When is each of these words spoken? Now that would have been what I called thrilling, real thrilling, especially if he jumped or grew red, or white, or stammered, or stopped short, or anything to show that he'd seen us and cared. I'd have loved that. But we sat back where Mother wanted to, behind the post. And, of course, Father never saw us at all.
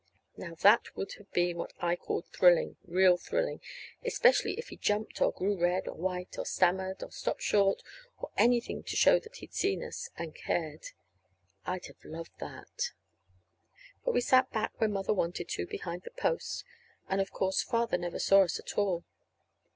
Now 0.35 0.55
that 0.61 0.95
would 0.97 1.13
have 1.19 1.29
been 1.31 1.57
what 1.57 1.73
I 1.79 1.95
called 1.95 2.25
thrilling, 2.33 2.75
real 2.85 3.17
thrilling, 3.17 3.61
especially 4.03 4.55
if 4.57 4.69
he 4.69 4.77
jumped 4.77 5.21
or 5.21 5.31
grew 5.31 5.55
red, 5.55 5.87
or 5.87 5.93
white, 5.93 6.39
or 6.39 6.45
stammered, 6.47 7.03
or 7.03 7.11
stopped 7.11 7.43
short, 7.43 7.83
or 8.17 8.31
anything 8.35 8.81
to 8.81 8.95
show 8.95 9.19
that 9.19 9.35
he'd 9.35 9.53
seen 9.53 9.83
us 9.83 10.09
and 10.17 10.33
cared. 10.33 10.85
I'd 11.67 11.85
have 11.85 12.03
loved 12.03 12.33
that. 12.39 12.93
But 14.03 14.13
we 14.15 14.21
sat 14.21 14.49
back 14.51 14.71
where 14.81 14.89
Mother 14.89 15.13
wanted 15.13 15.47
to, 15.49 15.67
behind 15.67 16.01
the 16.01 16.09
post. 16.09 16.65
And, 17.07 17.21
of 17.21 17.29
course, 17.29 17.61
Father 17.61 17.99
never 17.99 18.17
saw 18.17 18.41
us 18.41 18.57
at 18.59 18.79
all. 18.79 19.03